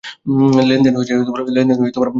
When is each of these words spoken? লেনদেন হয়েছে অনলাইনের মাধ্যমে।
লেনদেন 0.69 0.93
হয়েছে 0.97 1.13
অনলাইনের 1.39 1.79
মাধ্যমে। 1.81 2.07